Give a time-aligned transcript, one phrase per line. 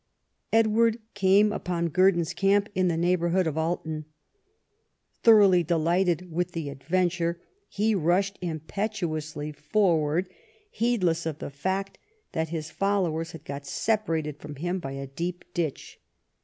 [0.51, 4.05] Edward came upon Gurdon's camp in the neighbourhood of Alton.
[5.21, 7.39] Thoroughly delighted with the adventure,
[7.69, 10.29] he rushed impetuously for ward,
[10.71, 11.99] heedless of the fact
[12.31, 15.99] that his followers had got separ ated from him by a deep ditch.